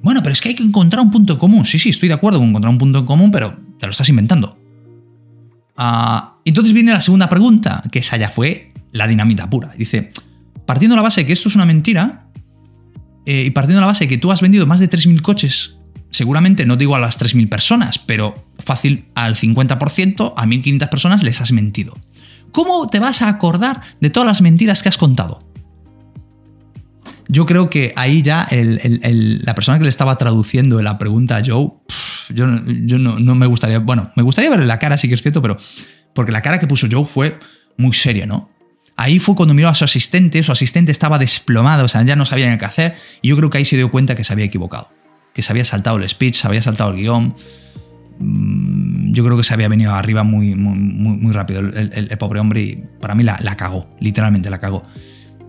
Bueno, 0.03 0.23
pero 0.23 0.33
es 0.33 0.41
que 0.41 0.51
hay 0.51 0.55
que 0.55 0.63
encontrar 0.63 1.03
un 1.03 1.11
punto 1.11 1.35
en 1.35 1.39
común. 1.39 1.65
Sí, 1.65 1.79
sí, 1.79 1.91
estoy 1.91 2.09
de 2.09 2.15
acuerdo 2.15 2.39
con 2.39 2.49
encontrar 2.49 2.71
un 2.71 2.79
punto 2.79 2.99
en 3.01 3.07
común, 3.07 3.31
pero 3.31 3.57
te 3.79 3.87
lo 3.87 3.91
estás 3.91 4.09
inventando. 4.09 4.59
Ah, 5.77 6.39
entonces 6.45 6.73
viene 6.73 6.93
la 6.93 7.01
segunda 7.01 7.29
pregunta, 7.29 7.83
que 7.91 7.99
esa 7.99 8.17
ya 8.17 8.31
fue 8.31 8.73
la 8.93 9.07
dinamita 9.07 9.49
pura. 9.51 9.75
Dice, 9.77 10.11
partiendo 10.65 10.95
de 10.95 10.99
la 10.99 11.03
base 11.03 11.23
de 11.23 11.27
que 11.27 11.33
esto 11.33 11.49
es 11.49 11.57
una 11.57 11.67
mentira, 11.67 12.29
eh, 13.27 13.45
y 13.47 13.51
partiendo 13.51 13.79
de 13.79 13.83
la 13.83 13.89
base 13.89 14.05
de 14.05 14.09
que 14.09 14.19
tú 14.19 14.31
has 14.31 14.41
vendido 14.41 14.67
más 14.67 14.81
de 14.81 14.89
3.000 14.89 15.21
coches 15.21 15.77
seguramente 16.17 16.65
no 16.65 16.77
digo 16.77 16.97
a 16.97 16.99
las 16.99 17.21
3.000 17.21 17.49
personas, 17.49 17.99
pero 17.99 18.47
fácil 18.59 19.07
al 19.15 19.35
50%, 19.37 20.33
a 20.35 20.47
1.500 20.47 20.89
personas 20.89 21.23
les 21.23 21.43
has 21.43 21.53
mentido. 21.53 21.95
¿Cómo 22.53 22.87
te 22.87 23.01
vas 23.01 23.21
a 23.21 23.29
acordar 23.29 23.83
de 24.01 24.09
todas 24.09 24.27
las 24.27 24.41
mentiras 24.41 24.83
que 24.83 24.89
has 24.89 24.97
contado? 24.97 25.46
Yo 27.29 27.45
creo 27.45 27.69
que 27.69 27.93
ahí 27.97 28.23
ya 28.23 28.47
la 28.51 29.55
persona 29.55 29.79
que 29.79 29.85
le 29.85 29.91
estaba 29.91 30.17
traduciendo 30.17 30.81
la 30.81 30.97
pregunta 30.99 31.37
a 31.37 31.43
Joe, 31.45 31.71
yo, 32.31 32.47
no, 32.47 33.35
me 33.35 33.47
gustaría, 33.47 33.81
bueno, 33.81 34.11
me 34.15 34.23
gustaría 34.23 34.51
verle 34.51 34.67
la 34.67 34.79
cara, 34.79 34.97
sí 34.97 35.09
que 35.09 35.15
es 35.15 35.23
cierto, 35.23 35.43
pero 35.43 35.57
porque 36.13 36.33
la 36.33 36.43
cara 36.43 36.61
que 36.61 36.67
puso 36.67 36.87
Joe 36.91 37.05
fue 37.05 37.39
muy 37.77 37.93
seria, 37.95 38.27
¿no? 38.27 38.51
Ahí 38.97 39.19
fue 39.19 39.35
cuando 39.35 39.55
miró 39.55 39.69
a 39.69 39.75
su 39.75 39.85
asistente, 39.85 40.43
su 40.43 40.53
asistente 40.53 40.93
estaba 40.93 41.19
desplomado, 41.19 41.85
o 41.85 41.89
sea, 41.89 42.03
ya 42.03 42.17
no 42.17 42.25
sabía 42.25 42.57
qué 42.57 42.65
hacer, 42.65 42.95
y 43.23 43.29
yo 43.29 43.37
creo 43.37 43.51
que 43.51 43.59
ahí 43.59 43.65
se 43.65 43.77
dio 43.77 43.91
cuenta 43.91 44.15
que 44.15 44.25
se 44.25 44.33
había 44.33 44.47
equivocado, 44.47 44.89
que 45.35 45.43
se 45.43 45.53
había 45.53 45.65
saltado 45.65 45.99
el 45.99 46.09
speech, 46.09 46.37
se 46.37 46.47
había 46.47 46.63
saltado 46.63 46.91
el 46.91 46.97
guion. 46.97 47.35
Mm, 48.19 49.13
yo 49.13 49.25
creo 49.25 49.37
que 49.37 49.45
se 49.45 49.53
había 49.53 49.69
venido 49.69 49.95
arriba 49.95 50.23
muy, 50.23 50.55
muy, 50.55 50.79
muy, 50.79 51.33
rápido 51.33 51.61
el, 51.61 52.09
pobre 52.19 52.41
hombre 52.41 52.63
y 52.63 52.85
para 53.01 53.15
mí 53.15 53.23
la, 53.23 53.37
la 53.43 53.57
cagó, 53.57 53.89
literalmente 54.01 54.49
la 54.49 54.59
cagó. 54.59 54.83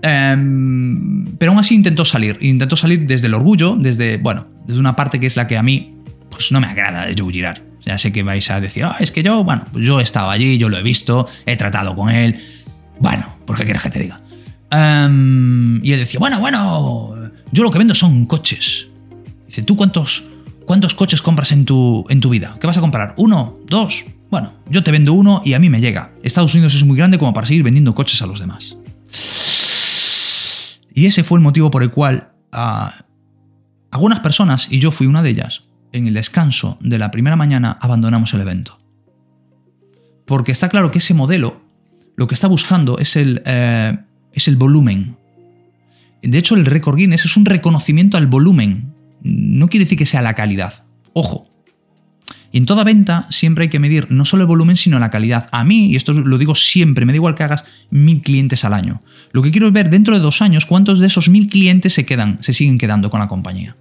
Em, 0.02 1.26
pero 1.38 1.52
aún 1.52 1.60
así 1.60 1.76
intentó 1.76 2.06
salir. 2.06 2.38
Intentó 2.42 2.76
salir 2.76 3.06
desde 3.08 3.28
el 3.28 3.34
orgullo, 3.34 3.76
desde, 3.76 4.18
bueno, 4.18 4.48
desde 4.66 4.80
una 4.80 4.96
parte 4.96 5.20
que 5.20 5.28
es 5.28 5.36
la 5.36 5.48
que 5.48 5.58
a 5.58 5.64
mí 5.64 5.94
pues 6.30 6.52
no 6.52 6.60
me 6.60 6.68
agrada 6.68 7.06
de 7.06 7.16
Joe 7.18 7.32
Girard. 7.32 7.62
Ya 7.86 7.98
sé 7.98 8.12
que 8.12 8.22
vais 8.22 8.50
a 8.52 8.60
decir, 8.60 8.84
ah, 8.84 8.98
es 9.00 9.12
que 9.12 9.24
yo, 9.24 9.44
bueno, 9.44 9.64
pues 9.72 9.86
yo 9.86 10.00
he 10.00 10.04
estado 10.04 10.30
allí, 10.30 10.58
yo 10.58 10.70
lo 10.70 10.78
he 10.78 10.84
visto, 10.84 11.28
he 11.46 11.56
tratado 11.56 11.96
con 11.96 12.10
él. 12.10 12.36
Bueno, 13.00 13.38
¿por 13.46 13.58
qué 13.58 13.64
quieres 13.64 13.82
que 13.82 13.90
te 13.90 14.00
diga? 14.00 14.18
Em, 14.70 15.84
y 15.84 15.94
él 15.94 16.00
decía, 16.00 16.20
bueno, 16.20 16.40
bueno, 16.40 17.32
yo 17.52 17.64
lo 17.64 17.72
que 17.72 17.78
vendo 17.78 17.96
son 17.96 18.26
coches. 18.26 18.88
Dice, 19.48 19.64
¿tú 19.64 19.78
cuántos, 19.78 20.26
cuántos 20.66 20.94
coches 20.94 21.22
compras 21.22 21.52
en 21.54 21.64
tu, 21.64 22.06
en 22.10 22.20
tu 22.20 22.30
vida? 22.30 22.58
¿Qué 22.60 22.68
vas 22.68 22.78
a 22.78 22.82
comprar? 22.82 23.14
¿Uno? 23.18 23.56
¿Dos? 23.68 24.04
Bueno, 24.30 24.52
yo 24.70 24.84
te 24.84 24.92
vendo 24.92 25.14
uno 25.14 25.42
y 25.46 25.54
a 25.54 25.60
mí 25.60 25.70
me 25.70 25.80
llega. 25.80 26.12
Estados 26.24 26.54
Unidos 26.54 26.76
es 26.76 26.84
muy 26.84 26.98
grande 26.98 27.18
como 27.18 27.32
para 27.32 27.48
seguir 27.48 27.64
vendiendo 27.64 27.96
coches 27.96 28.22
a 28.22 28.28
los 28.28 28.40
demás. 28.40 28.76
Y 30.98 31.06
ese 31.06 31.24
fue 31.24 31.38
el 31.38 31.44
motivo 31.44 31.70
por 31.70 31.84
el 31.84 31.92
cual 31.92 32.32
ah, 32.52 33.06
algunas 33.92 34.20
personas, 34.22 34.68
y 34.72 34.80
yo 34.80 34.92
fui 34.92 35.06
una 35.06 35.22
de 35.22 35.30
ellas, 35.30 35.62
en 35.92 36.08
el 36.08 36.16
descanso 36.16 36.80
de 36.82 36.98
la 36.98 37.12
primera 37.12 37.36
mañana 37.36 37.78
abandonamos 37.80 38.34
el 38.34 38.42
evento. 38.42 38.80
Porque 40.26 40.52
está 40.52 40.70
claro 40.70 40.90
que 40.90 40.98
ese 40.98 41.14
modelo 41.14 41.62
lo 42.16 42.26
que 42.26 42.34
está 42.34 42.48
buscando 42.48 42.98
es 42.98 43.16
el, 43.16 43.44
eh, 43.46 43.96
es 44.34 44.48
el 44.48 44.56
volumen. 44.56 45.18
De 46.24 46.40
hecho, 46.40 46.56
el 46.56 46.66
récord 46.66 46.98
Guinness 46.98 47.26
es 47.26 47.38
un 47.38 47.46
reconocimiento 47.46 48.18
al 48.18 48.26
volumen. 48.26 48.92
No 49.22 49.70
quiere 49.70 49.86
decir 49.86 50.00
que 50.00 50.08
sea 50.08 50.24
la 50.24 50.34
calidad. 50.34 50.84
Ojo, 51.14 51.48
y 52.52 52.58
en 52.58 52.66
toda 52.66 52.84
venta 52.84 53.28
siempre 53.30 53.64
hay 53.64 53.70
que 53.70 53.80
medir 53.80 54.08
no 54.10 54.26
solo 54.26 54.44
el 54.44 54.48
volumen, 54.48 54.78
sino 54.78 55.00
la 55.00 55.10
calidad. 55.10 55.50
A 55.52 55.64
mí, 55.64 55.88
y 55.88 55.96
esto 55.96 56.14
lo 56.14 56.38
digo 56.38 56.56
siempre, 56.56 57.06
me 57.06 57.14
da 57.14 57.18
igual 57.18 57.36
que 57.36 57.44
hagas 57.44 57.66
mil 57.90 58.22
clientes 58.22 58.64
al 58.66 58.74
año. 58.74 59.02
Lo 59.32 59.42
que 59.42 59.52
quiero 59.52 59.68
es 59.68 59.74
ver 59.74 59.90
dentro 59.90 60.14
de 60.14 60.22
dos 60.22 60.42
años 60.42 60.66
cuántos 60.66 61.00
de 61.00 61.08
esos 61.08 61.30
mil 61.30 61.48
clientes 61.50 61.94
se 61.94 62.06
quedan, 62.06 62.38
se 62.42 62.54
siguen 62.54 62.78
quedando 62.78 63.10
con 63.10 63.20
la 63.20 63.28
compañía. 63.28 63.76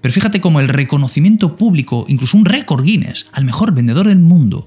Pero 0.00 0.14
fíjate 0.14 0.40
cómo 0.40 0.60
el 0.60 0.68
reconocimiento 0.68 1.56
público, 1.56 2.04
incluso 2.08 2.36
un 2.36 2.44
récord 2.44 2.84
Guinness, 2.84 3.26
al 3.32 3.44
mejor 3.44 3.74
vendedor 3.74 4.06
del 4.06 4.20
mundo, 4.20 4.64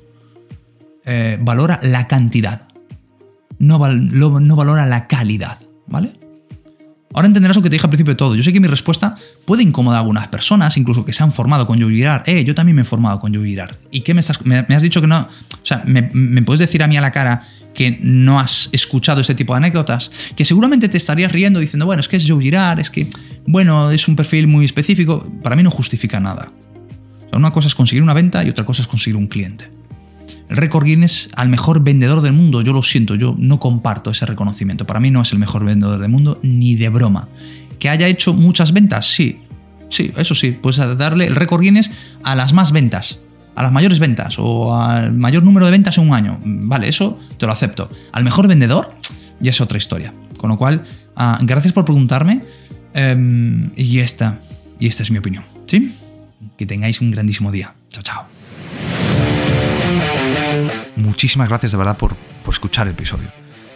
eh, 1.06 1.38
valora 1.42 1.80
la 1.84 2.08
cantidad, 2.08 2.68
no, 3.58 3.80
no 3.80 4.56
valora 4.56 4.86
la 4.86 5.08
calidad, 5.08 5.60
¿vale? 5.88 6.14
Ahora 7.14 7.28
entenderás 7.28 7.56
lo 7.56 7.62
que 7.62 7.70
te 7.70 7.76
dije 7.76 7.86
al 7.86 7.90
principio 7.90 8.14
de 8.14 8.18
todo. 8.18 8.36
Yo 8.36 8.44
sé 8.44 8.54
que 8.54 8.60
mi 8.60 8.68
respuesta 8.68 9.16
puede 9.46 9.64
incomodar 9.64 9.98
a 9.98 10.00
algunas 10.02 10.28
personas, 10.30 10.78
incluso 10.78 11.06
que 11.06 11.14
se 11.14 11.24
han 11.24 11.32
formado 11.32 11.68
con 11.68 11.82
Joe 11.82 11.92
Girard. 11.92 12.24
Eh, 12.26 12.44
yo 12.46 12.56
también 12.56 12.76
me 12.76 12.84
he 12.84 12.86
formado 12.86 13.20
con 13.20 13.34
Joe 13.34 13.46
Girard. 13.46 13.76
¿Y 13.92 14.02
qué 14.02 14.14
me 14.14 14.22
estás.? 14.22 14.44
Me, 14.46 14.60
has 14.60 14.82
dicho 14.82 15.02
que 15.02 15.08
no. 15.08 15.20
O 15.20 15.66
sea, 15.66 15.84
me, 15.86 16.04
puedes 16.44 16.60
decir 16.60 16.82
a 16.84 16.88
mí 16.88 16.98
a 16.98 17.02
la 17.02 17.12
cara 17.12 17.48
que 17.74 18.00
no 18.02 18.40
has 18.40 18.70
escuchado 18.72 19.22
este 19.22 19.36
tipo 19.36 19.54
de 19.54 19.58
anécdotas, 19.58 20.12
que 20.36 20.44
seguramente 20.44 20.90
te 20.90 20.98
estarías 20.98 21.32
riendo 21.32 21.60
diciendo, 21.60 21.86
bueno, 21.86 22.02
es 22.02 22.08
que 22.08 22.18
es 22.18 22.26
Joe 22.28 22.42
Girard, 22.42 22.80
es 22.80 22.90
que, 22.90 23.08
bueno, 23.48 23.92
es 23.92 24.08
un 24.08 24.16
perfil 24.16 24.48
muy 24.48 24.66
específico. 24.66 25.26
Para 25.42 25.56
mí 25.56 25.64
no 25.64 25.72
justifica 25.72 26.20
nada. 26.20 26.52
una 27.34 27.52
cosa 27.52 27.68
es 27.68 27.76
conseguir 27.76 28.04
una 28.04 28.14
venta 28.14 28.44
y 28.44 28.50
otra 28.50 28.66
cosa 28.66 28.82
es 28.82 28.88
conseguir 28.88 29.16
un 29.18 29.28
cliente 29.28 29.81
el 30.50 30.58
récord 30.58 30.86
Guinness 30.86 31.30
al 31.36 31.50
mejor 31.50 31.84
vendedor 31.84 32.22
del 32.22 32.34
mundo. 32.34 32.62
Yo 32.62 32.74
lo 32.74 32.84
siento, 32.84 33.16
yo 33.16 33.36
no 33.38 33.60
comparto 33.60 34.12
ese 34.12 34.26
reconocimiento. 34.26 34.86
Para 34.86 35.00
mí 35.00 35.12
no 35.12 35.22
es 35.22 35.32
el 35.32 35.40
mejor 35.40 35.66
vendedor 35.66 36.00
del 36.00 36.10
mundo, 36.10 36.40
ni 36.42 36.76
de 36.76 36.90
broma. 36.90 37.28
Que 37.80 37.90
haya 37.90 38.08
hecho 38.08 38.34
muchas 38.34 38.74
ventas, 38.74 39.06
sí. 39.14 39.40
Sí, 39.90 40.12
eso 40.16 40.36
sí, 40.36 40.52
puedes 40.52 40.78
darle 40.98 41.28
el 41.28 41.36
récord 41.36 41.62
Guinness 41.62 41.92
a 42.24 42.36
las 42.36 42.54
más 42.54 42.72
ventas, 42.72 43.20
a 43.56 43.64
las 43.64 43.72
mayores 43.72 44.00
ventas 44.00 44.36
o 44.40 44.74
al 44.80 45.12
mayor 45.12 45.44
número 45.44 45.66
de 45.66 45.72
ventas 45.72 45.98
en 45.98 46.08
un 46.08 46.14
año. 46.14 46.40
Vale, 46.44 46.88
eso 46.88 47.20
te 47.38 47.46
lo 47.46 47.52
acepto. 47.52 47.90
Al 48.14 48.24
mejor 48.24 48.48
vendedor 48.48 48.88
ya 49.40 49.52
es 49.52 49.60
otra 49.60 49.78
historia. 49.78 50.14
Con 50.38 50.50
lo 50.50 50.58
cual, 50.58 50.84
ah, 51.16 51.40
gracias 51.42 51.74
por 51.74 51.86
preguntarme 51.86 52.42
em, 52.94 53.70
y, 53.76 54.00
esta, 54.00 54.40
y 54.80 54.88
esta 54.88 55.04
es 55.04 55.12
mi 55.12 55.18
opinión. 55.18 55.44
Que 56.58 56.66
tengáis 56.66 57.02
un 57.02 57.12
grandísimo 57.12 57.52
día. 57.52 57.74
Chao, 57.90 58.04
chao 58.04 58.41
muchísimas 61.12 61.50
gracias 61.50 61.74
de 61.74 61.78
verdad 61.78 61.98
por, 61.98 62.16
por 62.16 62.54
escuchar 62.54 62.88
el 62.88 62.94
episodio. 62.94 63.30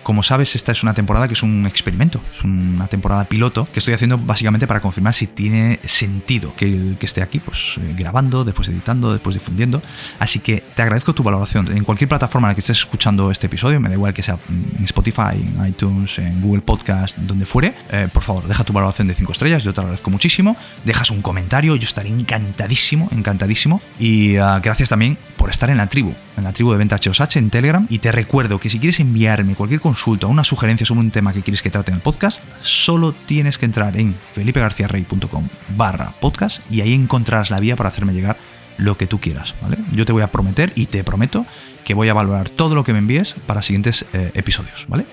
Como 0.04 0.22
sabes, 0.22 0.56
esta 0.56 0.72
es 0.72 0.84
una 0.84 0.94
temporada 0.94 1.28
que 1.28 1.34
es 1.34 1.42
un 1.42 1.66
experimento, 1.66 2.22
es 2.32 2.44
una 2.44 2.86
temporada 2.86 3.26
piloto 3.26 3.68
que 3.74 3.80
estoy 3.80 3.96
haciendo 3.96 4.20
básicamente 4.20 4.68
para 4.68 4.80
confirmar 4.80 5.16
si 5.16 5.26
tiene 5.26 5.80
sentido 5.84 6.54
que, 6.56 6.96
esté 7.02 7.24
aquí, 7.24 7.40
pues 7.40 7.58
eh, 7.78 7.96
grabando, 7.98 8.46
después 8.46 8.70
editando, 8.70 9.12
después 9.12 9.34
difundiendo. 9.34 9.82
Así 10.20 10.40
que 10.40 10.64
te 10.76 10.84
agradezco 10.84 11.16
tu 11.16 11.24
valoración. 11.24 11.76
En 11.76 11.84
cualquier 11.84 12.08
plataforma 12.08 12.48
en 12.48 12.52
la 12.52 12.54
que 12.56 12.62
estés 12.62 12.78
escuchando 12.78 13.32
este 13.32 13.48
episodio, 13.48 13.80
me 13.80 13.90
da 13.90 13.96
igual 13.96 14.14
que 14.14 14.22
sea 14.22 14.38
en 14.48 14.86
Spotify, 14.86 15.34
en 15.34 15.66
iTunes, 15.66 16.20
en 16.20 16.40
Google 16.40 16.62
Podcast, 16.62 17.18
donde 17.18 17.48
fuere, 17.48 17.74
eh, 17.92 18.08
por 18.14 18.22
favor, 18.22 18.48
deja 18.48 18.64
tu 18.64 18.74
valoración 18.74 19.08
de 19.08 19.16
5 19.16 19.32
estrellas, 19.32 19.64
yo 19.64 19.74
te 19.74 19.78
lo 19.78 19.88
agradezco 19.88 20.12
muchísimo. 20.12 20.56
Dejas 20.84 21.10
un 21.10 21.24
comentario, 21.24 21.76
yo 21.76 21.88
estaré 21.88 22.10
encantadísimo, 22.10 23.10
encantadísimo. 23.12 23.82
Y 24.00 24.36
ah, 24.38 24.60
gracias 24.62 24.90
también 24.90 25.18
por 25.36 25.50
estar 25.50 25.72
en 25.72 25.78
la 25.78 25.88
tribu, 25.88 26.14
en 26.38 26.44
la 26.44 26.54
tribu 26.54 26.72
de 26.72 26.78
Venta 26.78 26.98
HOSH 26.98 27.38
en 27.38 27.50
Telegram. 27.50 27.86
Y 27.90 28.00
te 28.00 28.12
recuerdo 28.12 28.60
que 28.60 28.70
si 28.70 28.80
quieres 28.80 29.00
enviarme 29.00 29.56
cualquier 29.56 29.82
consulta, 29.82 30.28
una 30.28 30.44
sugerencia 30.44 30.86
sobre 30.86 31.02
un 31.02 31.12
tema 31.12 31.34
que 31.34 31.42
quieres 31.42 31.62
que 31.62 31.70
trate 31.70 31.92
en 31.92 31.96
el 31.96 32.02
podcast, 32.02 32.42
solo 32.62 33.14
tienes 33.14 33.58
que 33.58 33.66
entrar 33.66 33.98
en 33.98 34.14
felipegarciarrey.com 34.16 35.48
barra 35.78 36.14
podcast 36.20 36.60
y 36.72 36.82
ahí 36.82 36.94
encontrarás 36.94 37.50
la 37.50 37.60
vía 37.60 37.76
para 37.76 37.90
hacerme 37.90 38.14
llegar 38.14 38.38
lo 38.78 38.98
que 38.98 39.08
tú 39.08 39.20
quieras, 39.20 39.54
¿vale? 39.62 39.78
Yo 39.94 40.06
te 40.06 40.12
voy 40.12 40.22
a 40.22 40.28
prometer 40.28 40.74
y 40.76 40.88
te 40.88 41.04
prometo 41.04 41.46
que 41.84 41.94
voy 41.94 42.10
a 42.10 42.14
valorar 42.14 42.50
todo 42.50 42.76
lo 42.76 42.84
que 42.84 42.92
me 42.92 43.00
envíes 43.00 43.36
para 43.46 43.62
siguientes 43.62 44.06
eh, 44.14 44.32
episodios, 44.34 44.86
¿vale? 44.88 45.06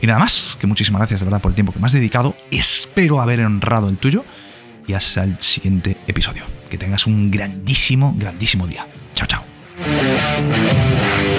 Y 0.00 0.06
nada 0.06 0.18
más, 0.18 0.56
que 0.60 0.66
muchísimas 0.66 1.00
gracias 1.00 1.20
de 1.20 1.26
verdad 1.26 1.42
por 1.42 1.50
el 1.50 1.54
tiempo 1.54 1.72
que 1.72 1.80
me 1.80 1.86
has 1.86 1.92
dedicado, 1.92 2.36
espero 2.50 3.20
haber 3.20 3.40
honrado 3.40 3.88
el 3.88 3.96
tuyo 3.96 4.24
y 4.86 4.92
hasta 4.94 5.24
el 5.24 5.36
siguiente 5.40 5.96
episodio. 6.06 6.44
Que 6.70 6.78
tengas 6.78 7.06
un 7.06 7.30
grandísimo, 7.30 8.14
grandísimo 8.16 8.66
día. 8.66 8.86
Chao, 9.14 9.26
chao. 9.26 9.53
Thank 9.76 11.28
you. 11.28 11.33